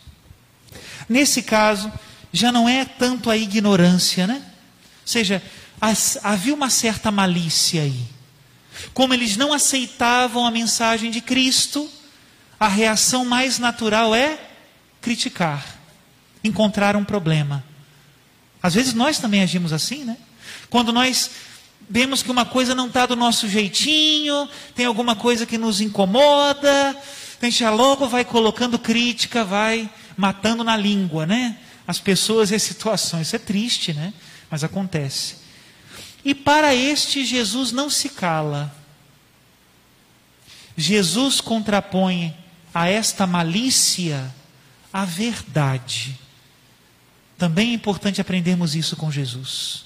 Nesse 1.08 1.40
caso, 1.40 1.92
já 2.32 2.50
não 2.50 2.68
é 2.68 2.84
tanto 2.84 3.30
a 3.30 3.36
ignorância, 3.36 4.26
né? 4.26 4.42
Ou 4.42 5.06
seja, 5.06 5.40
havia 6.24 6.52
uma 6.52 6.68
certa 6.68 7.12
malícia 7.12 7.82
aí. 7.82 8.02
Como 8.92 9.14
eles 9.14 9.36
não 9.36 9.52
aceitavam 9.52 10.44
a 10.44 10.50
mensagem 10.50 11.12
de 11.12 11.20
Cristo, 11.20 11.88
a 12.60 12.68
reação 12.68 13.24
mais 13.24 13.58
natural 13.58 14.14
é 14.14 14.38
criticar, 15.00 15.64
encontrar 16.44 16.94
um 16.94 17.02
problema. 17.02 17.64
Às 18.62 18.74
vezes 18.74 18.92
nós 18.92 19.18
também 19.18 19.42
agimos 19.42 19.72
assim, 19.72 20.04
né? 20.04 20.18
Quando 20.68 20.92
nós 20.92 21.30
vemos 21.88 22.22
que 22.22 22.30
uma 22.30 22.44
coisa 22.44 22.74
não 22.74 22.88
está 22.88 23.06
do 23.06 23.16
nosso 23.16 23.48
jeitinho, 23.48 24.46
tem 24.74 24.84
alguma 24.84 25.16
coisa 25.16 25.46
que 25.46 25.56
nos 25.56 25.80
incomoda, 25.80 26.94
a 27.40 27.44
gente 27.46 27.60
já 27.60 27.70
logo 27.70 28.06
vai 28.06 28.26
colocando 28.26 28.78
crítica, 28.78 29.42
vai 29.42 29.88
matando 30.14 30.62
na 30.62 30.76
língua, 30.76 31.24
né? 31.24 31.56
As 31.86 31.98
pessoas 31.98 32.50
e 32.50 32.54
as 32.54 32.62
situações. 32.62 33.28
Isso 33.28 33.36
é 33.36 33.38
triste, 33.38 33.94
né? 33.94 34.12
Mas 34.50 34.62
acontece. 34.62 35.36
E 36.22 36.34
para 36.34 36.74
este, 36.74 37.24
Jesus 37.24 37.72
não 37.72 37.88
se 37.88 38.10
cala. 38.10 38.70
Jesus 40.76 41.40
contrapõe 41.40 42.36
a 42.74 42.88
esta 42.88 43.26
malícia 43.26 44.34
a 44.92 45.04
verdade. 45.04 46.18
Também 47.38 47.70
é 47.70 47.74
importante 47.74 48.20
aprendermos 48.20 48.74
isso 48.74 48.96
com 48.96 49.10
Jesus. 49.10 49.84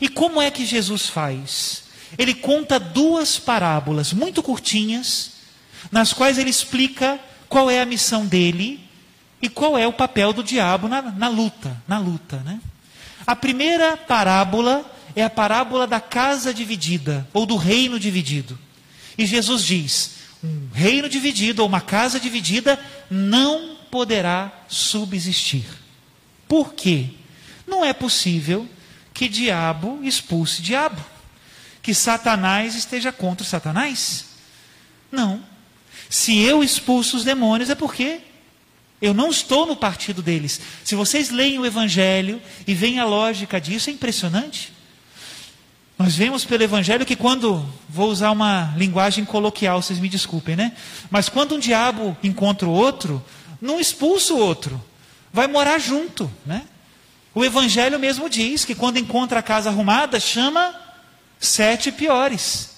E 0.00 0.08
como 0.08 0.40
é 0.40 0.50
que 0.50 0.66
Jesus 0.66 1.06
faz? 1.06 1.84
Ele 2.16 2.34
conta 2.34 2.78
duas 2.78 3.38
parábolas 3.38 4.12
muito 4.12 4.42
curtinhas, 4.42 5.32
nas 5.92 6.12
quais 6.12 6.38
ele 6.38 6.50
explica 6.50 7.18
qual 7.48 7.70
é 7.70 7.80
a 7.80 7.86
missão 7.86 8.26
dele 8.26 8.80
e 9.40 9.48
qual 9.48 9.78
é 9.78 9.86
o 9.86 9.92
papel 9.92 10.32
do 10.32 10.42
diabo 10.42 10.88
na, 10.88 11.02
na 11.02 11.28
luta, 11.28 11.80
na 11.86 11.98
luta, 11.98 12.38
né? 12.38 12.60
A 13.26 13.36
primeira 13.36 13.96
parábola 13.96 14.90
é 15.14 15.22
a 15.22 15.30
parábola 15.30 15.86
da 15.86 16.00
casa 16.00 16.52
dividida 16.52 17.28
ou 17.32 17.44
do 17.44 17.56
reino 17.56 18.00
dividido. 18.00 18.58
E 19.16 19.26
Jesus 19.26 19.64
diz: 19.64 20.17
um 20.42 20.68
reino 20.72 21.08
dividido 21.08 21.62
ou 21.62 21.68
uma 21.68 21.80
casa 21.80 22.20
dividida 22.20 22.78
não 23.10 23.76
poderá 23.90 24.52
subsistir. 24.68 25.64
Por 26.46 26.74
quê? 26.74 27.10
Não 27.66 27.84
é 27.84 27.92
possível 27.92 28.68
que 29.12 29.28
diabo 29.28 30.00
expulse 30.02 30.62
diabo, 30.62 31.04
que 31.82 31.92
Satanás 31.92 32.74
esteja 32.74 33.10
contra 33.10 33.44
Satanás. 33.44 34.26
Não. 35.10 35.42
Se 36.08 36.38
eu 36.38 36.62
expulso 36.62 37.16
os 37.16 37.24
demônios 37.24 37.68
é 37.68 37.74
porque 37.74 38.20
eu 39.00 39.12
não 39.12 39.30
estou 39.30 39.66
no 39.66 39.76
partido 39.76 40.22
deles. 40.22 40.60
Se 40.84 40.94
vocês 40.94 41.30
leem 41.30 41.58
o 41.58 41.66
Evangelho 41.66 42.40
e 42.66 42.74
veem 42.74 42.98
a 42.98 43.04
lógica 43.04 43.60
disso, 43.60 43.90
é 43.90 43.92
impressionante. 43.92 44.72
Nós 45.98 46.14
vemos 46.14 46.44
pelo 46.44 46.62
Evangelho 46.62 47.04
que 47.04 47.16
quando, 47.16 47.66
vou 47.88 48.08
usar 48.08 48.30
uma 48.30 48.72
linguagem 48.76 49.24
coloquial, 49.24 49.82
vocês 49.82 49.98
me 49.98 50.08
desculpem, 50.08 50.54
né? 50.54 50.72
Mas 51.10 51.28
quando 51.28 51.56
um 51.56 51.58
diabo 51.58 52.16
encontra 52.22 52.68
o 52.68 52.72
outro, 52.72 53.22
não 53.60 53.80
expulsa 53.80 54.32
o 54.32 54.38
outro, 54.38 54.80
vai 55.32 55.48
morar 55.48 55.80
junto, 55.80 56.30
né? 56.46 56.62
O 57.34 57.44
Evangelho 57.44 57.98
mesmo 57.98 58.30
diz 58.30 58.64
que 58.64 58.76
quando 58.76 58.96
encontra 58.96 59.40
a 59.40 59.42
casa 59.42 59.70
arrumada, 59.70 60.20
chama 60.20 60.72
sete 61.40 61.90
piores. 61.90 62.76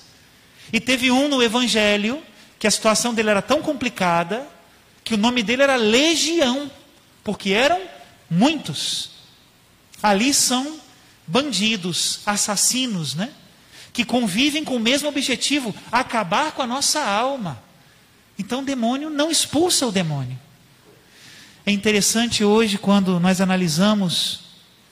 E 0.72 0.80
teve 0.80 1.10
um 1.10 1.28
no 1.28 1.42
Evangelho 1.42 2.22
que 2.58 2.66
a 2.66 2.70
situação 2.70 3.12
dele 3.12 3.28
era 3.28 3.42
tão 3.42 3.60
complicada 3.60 4.46
que 5.04 5.12
o 5.12 5.18
nome 5.18 5.42
dele 5.42 5.62
era 5.62 5.76
Legião, 5.76 6.70
porque 7.22 7.50
eram 7.50 7.82
muitos. 8.30 9.10
Ali 10.02 10.32
são 10.32 10.80
bandidos, 11.30 12.20
assassinos, 12.26 13.14
né? 13.14 13.30
Que 13.92 14.04
convivem 14.04 14.64
com 14.64 14.76
o 14.76 14.80
mesmo 14.80 15.08
objetivo, 15.08 15.74
acabar 15.90 16.52
com 16.52 16.62
a 16.62 16.66
nossa 16.66 17.02
alma. 17.02 17.62
Então 18.38 18.60
o 18.60 18.64
demônio 18.64 19.10
não 19.10 19.30
expulsa 19.30 19.86
o 19.86 19.92
demônio. 19.92 20.38
É 21.64 21.70
interessante 21.70 22.42
hoje 22.42 22.78
quando 22.78 23.20
nós 23.20 23.40
analisamos 23.40 24.40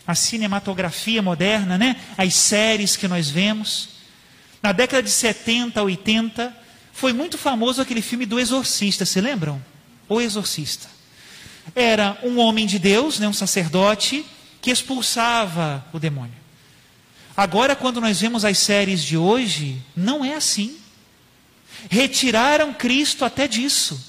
a 0.07 0.15
cinematografia 0.15 1.21
moderna, 1.21 1.77
né? 1.77 1.97
as 2.17 2.35
séries 2.35 2.97
que 2.97 3.09
nós 3.09 3.29
vemos. 3.29 3.91
Na 4.63 4.73
década 4.73 5.03
de 5.03 5.11
70, 5.11 5.83
80, 5.83 6.57
foi 6.93 7.13
muito 7.13 7.37
famoso 7.39 7.81
aquele 7.81 8.03
filme 8.03 8.27
do 8.27 8.39
Exorcista, 8.39 9.05
se 9.05 9.21
lembram? 9.21 9.63
O 10.09 10.21
Exorcista. 10.21 10.89
Era 11.75 12.19
um 12.23 12.39
homem 12.39 12.67
de 12.67 12.79
Deus, 12.79 13.19
né? 13.19 13.29
um 13.29 13.33
sacerdote, 13.33 14.25
que 14.61 14.71
expulsava 14.71 15.85
o 15.93 15.99
demônio. 15.99 16.37
Agora, 17.37 17.77
quando 17.77 18.01
nós 18.01 18.21
vemos 18.21 18.45
as 18.45 18.59
séries 18.59 19.03
de 19.03 19.17
hoje, 19.17 19.81
não 19.97 20.25
é 20.25 20.35
assim. 20.35 20.77
Retiraram 21.89 22.75
Cristo 22.75 23.25
até 23.25 23.47
disso. 23.47 24.01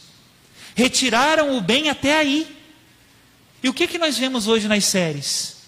Retiraram 0.75 1.55
o 1.57 1.61
bem 1.61 1.89
até 1.89 2.17
aí. 2.17 2.57
E 3.61 3.69
o 3.69 3.73
que, 3.73 3.87
que 3.87 3.97
nós 3.97 4.17
vemos 4.17 4.47
hoje 4.47 4.67
nas 4.67 4.85
séries? 4.85 5.59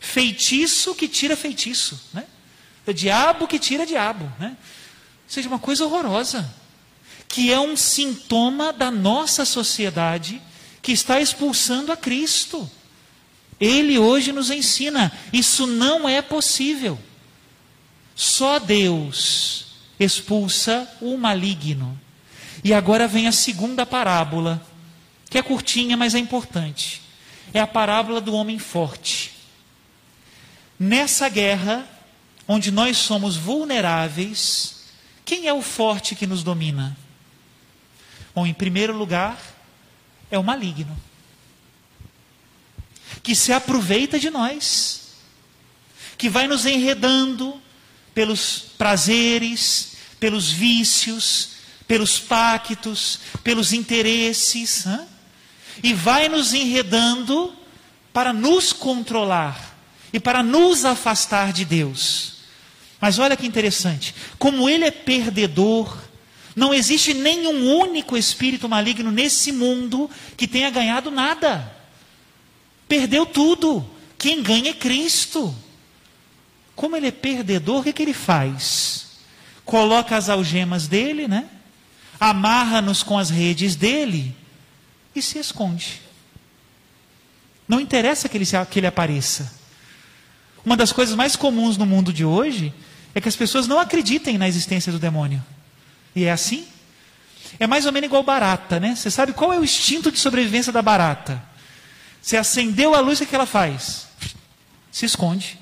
feitiço 0.00 0.94
que 0.94 1.08
tira 1.08 1.36
feitiço, 1.36 2.00
né? 2.12 2.24
O 2.86 2.92
diabo 2.92 3.46
que 3.46 3.58
tira 3.58 3.84
diabo, 3.84 4.32
né? 4.38 4.56
Ou 4.56 5.30
seja, 5.32 5.48
uma 5.48 5.58
coisa 5.58 5.84
horrorosa, 5.84 6.48
que 7.28 7.52
é 7.52 7.60
um 7.60 7.76
sintoma 7.76 8.72
da 8.72 8.90
nossa 8.90 9.44
sociedade 9.44 10.40
que 10.80 10.92
está 10.92 11.20
expulsando 11.20 11.92
a 11.92 11.96
Cristo. 11.96 12.70
Ele 13.60 13.98
hoje 13.98 14.32
nos 14.32 14.50
ensina, 14.50 15.12
isso 15.32 15.66
não 15.66 16.08
é 16.08 16.22
possível. 16.22 16.98
Só 18.14 18.58
Deus 18.58 19.66
expulsa 19.98 20.88
o 21.00 21.16
maligno. 21.16 21.98
E 22.62 22.72
agora 22.72 23.08
vem 23.08 23.26
a 23.26 23.32
segunda 23.32 23.84
parábola, 23.86 24.64
que 25.28 25.38
é 25.38 25.42
curtinha, 25.42 25.96
mas 25.96 26.14
é 26.14 26.18
importante. 26.18 27.02
É 27.52 27.60
a 27.60 27.66
parábola 27.66 28.20
do 28.20 28.34
homem 28.34 28.58
forte. 28.58 29.32
Nessa 30.78 31.28
guerra, 31.28 31.86
onde 32.46 32.70
nós 32.70 32.96
somos 32.96 33.36
vulneráveis, 33.36 34.84
quem 35.24 35.46
é 35.46 35.52
o 35.52 35.62
forte 35.62 36.14
que 36.14 36.26
nos 36.26 36.42
domina? 36.42 36.96
Bom, 38.34 38.46
em 38.46 38.54
primeiro 38.54 38.96
lugar, 38.96 39.38
é 40.30 40.38
o 40.38 40.44
maligno, 40.44 40.96
que 43.22 43.34
se 43.34 43.52
aproveita 43.52 44.18
de 44.18 44.30
nós, 44.30 45.08
que 46.16 46.28
vai 46.28 46.46
nos 46.46 46.66
enredando 46.66 47.60
pelos 48.14 48.64
prazeres, 48.76 49.92
pelos 50.18 50.50
vícios, 50.50 51.50
pelos 51.86 52.18
pactos, 52.18 53.20
pelos 53.42 53.72
interesses, 53.72 54.86
hein? 54.86 55.06
e 55.82 55.94
vai 55.94 56.28
nos 56.28 56.52
enredando 56.52 57.54
para 58.12 58.32
nos 58.32 58.72
controlar 58.72 59.76
e 60.12 60.18
para 60.18 60.42
nos 60.42 60.84
afastar 60.84 61.52
de 61.52 61.64
Deus. 61.64 62.38
Mas 63.00 63.18
olha 63.18 63.36
que 63.36 63.46
interessante, 63.46 64.14
como 64.38 64.68
ele 64.68 64.84
é 64.84 64.90
perdedor, 64.90 65.96
não 66.56 66.74
existe 66.74 67.14
nenhum 67.14 67.72
único 67.78 68.16
espírito 68.16 68.68
maligno 68.68 69.12
nesse 69.12 69.52
mundo 69.52 70.10
que 70.36 70.48
tenha 70.48 70.70
ganhado 70.70 71.10
nada. 71.10 71.77
Perdeu 72.88 73.26
tudo. 73.26 73.88
Quem 74.16 74.42
ganha 74.42 74.70
é 74.70 74.74
Cristo. 74.74 75.54
Como 76.74 76.96
ele 76.96 77.08
é 77.08 77.12
perdedor, 77.12 77.80
o 77.80 77.84
que, 77.84 77.92
que 77.92 78.02
ele 78.02 78.14
faz? 78.14 79.18
Coloca 79.64 80.16
as 80.16 80.28
algemas 80.28 80.88
dele, 80.88 81.28
né? 81.28 81.48
Amarra-nos 82.18 83.02
com 83.02 83.18
as 83.18 83.30
redes 83.30 83.76
dele 83.76 84.34
e 85.14 85.20
se 85.20 85.38
esconde. 85.38 86.00
Não 87.68 87.80
interessa 87.80 88.28
que 88.28 88.36
ele, 88.36 88.46
que 88.70 88.78
ele 88.78 88.86
apareça. 88.86 89.52
Uma 90.64 90.76
das 90.76 90.92
coisas 90.92 91.14
mais 91.14 91.36
comuns 91.36 91.76
no 91.76 91.84
mundo 91.84 92.12
de 92.12 92.24
hoje 92.24 92.72
é 93.14 93.20
que 93.20 93.28
as 93.28 93.36
pessoas 93.36 93.66
não 93.66 93.78
acreditem 93.78 94.38
na 94.38 94.48
existência 94.48 94.90
do 94.90 94.98
demônio. 94.98 95.44
E 96.14 96.24
é 96.24 96.32
assim? 96.32 96.66
É 97.58 97.66
mais 97.66 97.86
ou 97.86 97.92
menos 97.92 98.06
igual 98.06 98.22
barata, 98.22 98.80
né? 98.80 98.94
Você 98.94 99.10
sabe 99.10 99.32
qual 99.32 99.52
é 99.52 99.58
o 99.58 99.64
instinto 99.64 100.10
de 100.10 100.18
sobrevivência 100.18 100.72
da 100.72 100.82
barata? 100.82 101.42
Você 102.28 102.36
acendeu 102.36 102.94
a 102.94 103.00
luz, 103.00 103.18
o 103.18 103.24
que 103.24 103.34
ela 103.34 103.46
faz? 103.46 104.06
Se 104.92 105.06
esconde. 105.06 105.58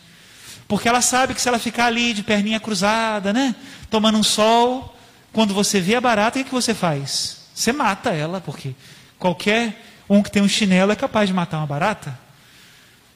Porque 0.66 0.88
ela 0.88 1.00
sabe 1.00 1.32
que 1.32 1.40
se 1.40 1.46
ela 1.46 1.60
ficar 1.60 1.86
ali 1.86 2.12
de 2.12 2.24
perninha 2.24 2.58
cruzada, 2.58 3.32
né? 3.32 3.54
Tomando 3.88 4.18
um 4.18 4.22
sol, 4.24 4.92
quando 5.32 5.54
você 5.54 5.80
vê 5.80 5.94
a 5.94 6.00
barata, 6.00 6.36
o 6.36 6.42
que, 6.42 6.48
que 6.48 6.52
você 6.52 6.74
faz? 6.74 7.36
Você 7.54 7.72
mata 7.72 8.10
ela, 8.10 8.40
porque 8.40 8.74
qualquer 9.16 9.80
um 10.10 10.20
que 10.20 10.28
tem 10.28 10.42
um 10.42 10.48
chinelo 10.48 10.90
é 10.90 10.96
capaz 10.96 11.28
de 11.28 11.32
matar 11.32 11.58
uma 11.58 11.68
barata. 11.68 12.18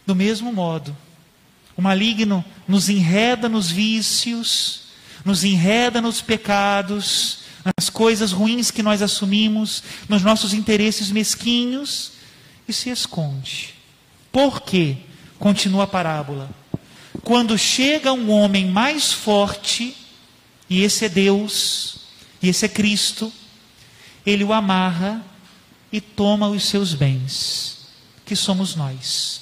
Do 0.06 0.14
mesmo 0.14 0.52
modo, 0.52 0.96
o 1.76 1.82
maligno 1.82 2.44
nos 2.68 2.88
enreda 2.88 3.48
nos 3.48 3.68
vícios, 3.68 4.82
nos 5.24 5.42
enreda 5.42 6.00
nos 6.00 6.22
pecados, 6.22 7.40
nas 7.64 7.90
coisas 7.90 8.30
ruins 8.30 8.70
que 8.70 8.80
nós 8.80 9.02
assumimos, 9.02 9.82
nos 10.08 10.22
nossos 10.22 10.54
interesses 10.54 11.10
mesquinhos 11.10 12.19
e 12.70 12.72
se 12.72 12.90
esconde. 12.90 13.74
Por 14.32 14.62
quê? 14.62 14.96
Continua 15.38 15.84
a 15.84 15.86
parábola. 15.86 16.50
Quando 17.22 17.58
chega 17.58 18.12
um 18.12 18.30
homem 18.30 18.66
mais 18.66 19.12
forte, 19.12 19.96
e 20.68 20.82
esse 20.82 21.04
é 21.04 21.08
Deus, 21.08 21.98
e 22.42 22.48
esse 22.48 22.64
é 22.64 22.68
Cristo, 22.68 23.32
ele 24.24 24.44
o 24.44 24.52
amarra 24.52 25.24
e 25.92 26.00
toma 26.00 26.48
os 26.48 26.64
seus 26.64 26.94
bens, 26.94 27.78
que 28.24 28.34
somos 28.34 28.74
nós. 28.74 29.40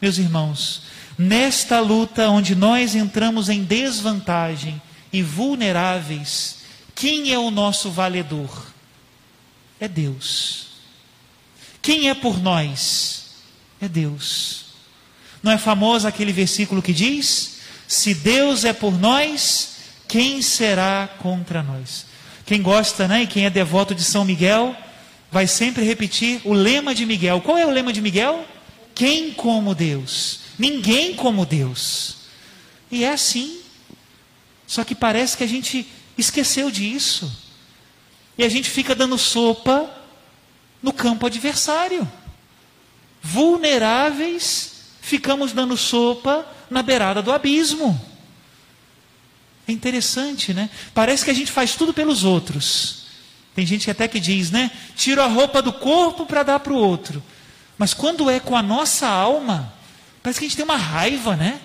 Meus 0.00 0.18
irmãos, 0.18 0.82
Nesta 1.22 1.80
luta 1.80 2.30
onde 2.30 2.54
nós 2.54 2.94
entramos 2.94 3.50
em 3.50 3.62
desvantagem 3.62 4.80
e 5.12 5.22
vulneráveis, 5.22 6.60
quem 6.94 7.30
é 7.30 7.38
o 7.38 7.50
nosso 7.50 7.90
valedor? 7.90 8.72
É 9.78 9.86
Deus. 9.86 10.69
Quem 11.82 12.08
é 12.08 12.14
por 12.14 12.40
nós? 12.40 13.26
É 13.80 13.88
Deus. 13.88 14.66
Não 15.42 15.52
é 15.52 15.58
famoso 15.58 16.06
aquele 16.06 16.32
versículo 16.32 16.82
que 16.82 16.92
diz: 16.92 17.58
Se 17.88 18.14
Deus 18.14 18.64
é 18.64 18.72
por 18.72 18.98
nós, 18.98 19.76
quem 20.06 20.42
será 20.42 21.08
contra 21.18 21.62
nós? 21.62 22.06
Quem 22.44 22.60
gosta, 22.60 23.06
né, 23.06 23.22
e 23.22 23.26
quem 23.26 23.46
é 23.46 23.50
devoto 23.50 23.94
de 23.94 24.02
São 24.02 24.24
Miguel, 24.24 24.74
vai 25.30 25.46
sempre 25.46 25.84
repetir 25.84 26.40
o 26.44 26.52
lema 26.52 26.94
de 26.94 27.06
Miguel. 27.06 27.40
Qual 27.40 27.56
é 27.56 27.64
o 27.64 27.70
lema 27.70 27.92
de 27.92 28.00
Miguel? 28.00 28.44
Quem 28.94 29.32
como 29.32 29.74
Deus? 29.74 30.40
Ninguém 30.58 31.14
como 31.14 31.46
Deus. 31.46 32.16
E 32.90 33.04
é 33.04 33.12
assim. 33.12 33.60
Só 34.66 34.84
que 34.84 34.94
parece 34.94 35.36
que 35.36 35.44
a 35.44 35.48
gente 35.48 35.86
esqueceu 36.18 36.70
disso. 36.70 37.32
E 38.36 38.44
a 38.44 38.48
gente 38.48 38.68
fica 38.68 38.94
dando 38.94 39.16
sopa 39.16 39.88
no 40.82 40.92
campo 40.92 41.26
adversário. 41.26 42.10
Vulneráveis, 43.22 44.72
ficamos 45.00 45.52
dando 45.52 45.76
sopa 45.76 46.46
na 46.70 46.82
beirada 46.82 47.20
do 47.20 47.32
abismo. 47.32 48.00
É 49.68 49.72
interessante, 49.72 50.54
né? 50.54 50.70
Parece 50.94 51.24
que 51.24 51.30
a 51.30 51.34
gente 51.34 51.52
faz 51.52 51.74
tudo 51.74 51.92
pelos 51.92 52.24
outros. 52.24 53.06
Tem 53.54 53.66
gente 53.66 53.84
que 53.84 53.90
até 53.90 54.08
que 54.08 54.20
diz, 54.20 54.50
né? 54.50 54.70
Tiro 54.96 55.22
a 55.22 55.26
roupa 55.26 55.60
do 55.60 55.72
corpo 55.72 56.24
para 56.26 56.42
dar 56.42 56.60
para 56.60 56.72
o 56.72 56.76
outro. 56.76 57.22
Mas 57.76 57.94
quando 57.94 58.30
é 58.30 58.40
com 58.40 58.56
a 58.56 58.62
nossa 58.62 59.06
alma, 59.06 59.72
Parece 60.22 60.38
que 60.38 60.44
a 60.44 60.48
gente 60.48 60.56
tem 60.56 60.64
uma 60.64 60.76
raiva, 60.76 61.36
né? 61.36 61.60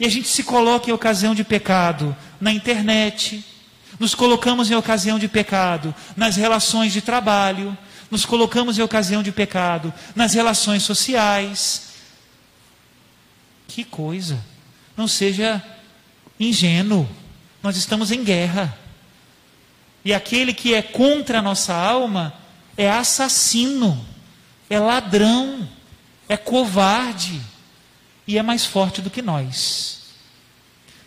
E 0.00 0.06
a 0.06 0.08
gente 0.08 0.28
se 0.28 0.42
coloca 0.42 0.88
em 0.88 0.92
ocasião 0.92 1.34
de 1.34 1.44
pecado 1.44 2.16
na 2.40 2.52
internet, 2.52 3.44
nos 3.98 4.14
colocamos 4.14 4.70
em 4.70 4.74
ocasião 4.74 5.18
de 5.18 5.28
pecado 5.28 5.94
nas 6.16 6.36
relações 6.36 6.92
de 6.92 7.02
trabalho, 7.02 7.76
nos 8.10 8.24
colocamos 8.24 8.78
em 8.78 8.82
ocasião 8.82 9.22
de 9.22 9.32
pecado 9.32 9.92
nas 10.14 10.34
relações 10.34 10.82
sociais. 10.82 11.88
Que 13.66 13.84
coisa! 13.84 14.42
Não 14.96 15.06
seja 15.06 15.62
ingênuo, 16.40 17.08
nós 17.62 17.76
estamos 17.76 18.10
em 18.10 18.24
guerra. 18.24 18.76
E 20.04 20.14
aquele 20.14 20.54
que 20.54 20.74
é 20.74 20.82
contra 20.82 21.40
a 21.40 21.42
nossa 21.42 21.74
alma 21.74 22.34
é 22.76 22.90
assassino, 22.90 24.04
é 24.70 24.78
ladrão, 24.78 25.68
é 26.28 26.36
covarde 26.36 27.40
e 28.26 28.38
é 28.38 28.42
mais 28.42 28.64
forte 28.64 29.02
do 29.02 29.10
que 29.10 29.20
nós. 29.20 29.98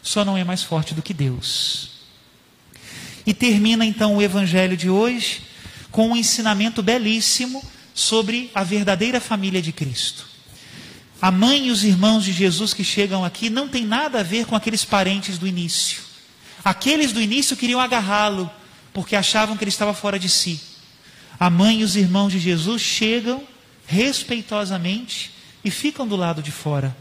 Só 0.01 0.25
não 0.25 0.37
é 0.37 0.43
mais 0.43 0.63
forte 0.63 0.93
do 0.93 1.01
que 1.01 1.13
Deus. 1.13 1.91
E 3.25 3.33
termina 3.33 3.85
então 3.85 4.17
o 4.17 4.21
evangelho 4.21 4.75
de 4.75 4.89
hoje 4.89 5.43
com 5.91 6.09
um 6.09 6.15
ensinamento 6.15 6.81
belíssimo 6.81 7.63
sobre 7.93 8.49
a 8.55 8.63
verdadeira 8.63 9.19
família 9.19 9.61
de 9.61 9.71
Cristo. 9.71 10.25
A 11.21 11.29
mãe 11.29 11.67
e 11.67 11.71
os 11.71 11.83
irmãos 11.83 12.23
de 12.23 12.31
Jesus 12.31 12.73
que 12.73 12.83
chegam 12.83 13.23
aqui 13.23 13.49
não 13.49 13.67
tem 13.67 13.85
nada 13.85 14.21
a 14.21 14.23
ver 14.23 14.45
com 14.45 14.55
aqueles 14.55 14.83
parentes 14.83 15.37
do 15.37 15.45
início. 15.45 16.01
Aqueles 16.63 17.11
do 17.11 17.21
início 17.21 17.55
queriam 17.55 17.79
agarrá-lo, 17.79 18.49
porque 18.93 19.15
achavam 19.15 19.55
que 19.55 19.63
ele 19.63 19.69
estava 19.69 19.93
fora 19.93 20.17
de 20.17 20.29
si. 20.29 20.59
A 21.39 21.49
mãe 21.49 21.81
e 21.81 21.83
os 21.83 21.95
irmãos 21.95 22.31
de 22.31 22.39
Jesus 22.39 22.81
chegam 22.81 23.43
respeitosamente 23.85 25.31
e 25.63 25.69
ficam 25.69 26.07
do 26.07 26.15
lado 26.15 26.41
de 26.41 26.51
fora. 26.51 26.95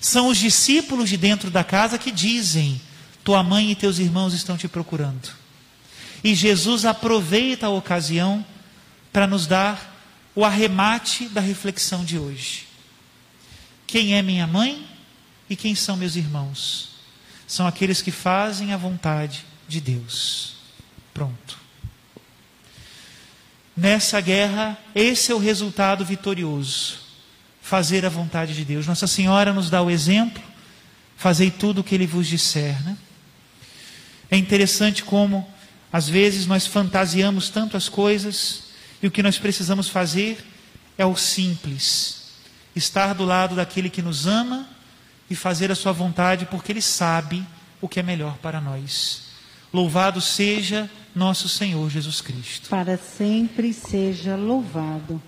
São 0.00 0.28
os 0.28 0.38
discípulos 0.38 1.08
de 1.08 1.16
dentro 1.16 1.50
da 1.50 1.62
casa 1.62 1.98
que 1.98 2.10
dizem: 2.10 2.80
Tua 3.22 3.42
mãe 3.42 3.70
e 3.70 3.74
teus 3.76 3.98
irmãos 3.98 4.34
estão 4.34 4.56
te 4.56 4.66
procurando. 4.66 5.45
E 6.22 6.34
Jesus 6.34 6.84
aproveita 6.84 7.66
a 7.66 7.70
ocasião 7.70 8.44
para 9.12 9.26
nos 9.26 9.46
dar 9.46 9.94
o 10.34 10.44
arremate 10.44 11.28
da 11.28 11.40
reflexão 11.40 12.04
de 12.04 12.18
hoje. 12.18 12.66
Quem 13.86 14.14
é 14.14 14.22
minha 14.22 14.46
mãe 14.46 14.86
e 15.48 15.56
quem 15.56 15.74
são 15.74 15.96
meus 15.96 16.16
irmãos? 16.16 16.90
São 17.46 17.66
aqueles 17.66 18.02
que 18.02 18.10
fazem 18.10 18.72
a 18.72 18.76
vontade 18.76 19.44
de 19.68 19.80
Deus. 19.80 20.56
Pronto. 21.14 21.58
Nessa 23.76 24.20
guerra, 24.20 24.76
esse 24.94 25.30
é 25.30 25.34
o 25.34 25.38
resultado 25.38 26.04
vitorioso 26.04 27.06
fazer 27.66 28.06
a 28.06 28.08
vontade 28.08 28.54
de 28.54 28.64
Deus. 28.64 28.86
Nossa 28.86 29.08
Senhora 29.08 29.52
nos 29.52 29.68
dá 29.68 29.82
o 29.82 29.90
exemplo, 29.90 30.40
fazei 31.16 31.50
tudo 31.50 31.80
o 31.80 31.84
que 31.84 31.96
Ele 31.96 32.06
vos 32.06 32.28
disser. 32.28 32.80
Né? 32.84 32.96
É 34.30 34.36
interessante 34.36 35.02
como, 35.02 35.52
às 35.92 36.08
vezes, 36.08 36.46
nós 36.46 36.66
fantasiamos 36.66 37.48
tanto 37.48 37.76
as 37.76 37.88
coisas 37.88 38.64
e 39.02 39.06
o 39.06 39.10
que 39.10 39.22
nós 39.22 39.38
precisamos 39.38 39.88
fazer 39.88 40.38
é 40.98 41.04
o 41.04 41.16
simples: 41.16 42.32
estar 42.74 43.14
do 43.14 43.24
lado 43.24 43.54
daquele 43.54 43.90
que 43.90 44.02
nos 44.02 44.26
ama 44.26 44.68
e 45.30 45.34
fazer 45.34 45.70
a 45.70 45.74
Sua 45.74 45.92
vontade, 45.92 46.46
porque 46.46 46.72
Ele 46.72 46.82
sabe 46.82 47.46
o 47.80 47.88
que 47.88 48.00
é 48.00 48.02
melhor 48.02 48.36
para 48.38 48.60
nós. 48.60 49.22
Louvado 49.72 50.20
seja 50.20 50.90
nosso 51.14 51.48
Senhor 51.48 51.90
Jesus 51.90 52.20
Cristo. 52.20 52.68
Para 52.68 52.96
sempre 52.96 53.72
seja 53.72 54.36
louvado. 54.36 55.20